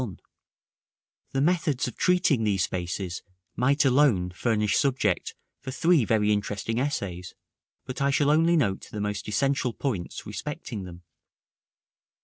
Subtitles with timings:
[0.13, 0.21] §IX.
[1.33, 3.21] The methods of treating these spaces
[3.55, 7.35] might alone furnish subject for three very interesting essays;
[7.85, 11.03] but I shall only note the most essential points respecting them.